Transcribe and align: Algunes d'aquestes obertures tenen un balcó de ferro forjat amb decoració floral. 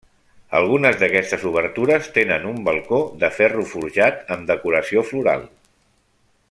Algunes 0.59 0.95
d'aquestes 1.01 1.43
obertures 1.49 2.09
tenen 2.15 2.47
un 2.53 2.57
balcó 2.71 3.01
de 3.25 3.31
ferro 3.39 3.69
forjat 3.75 4.35
amb 4.37 4.51
decoració 4.53 5.09
floral. 5.11 5.49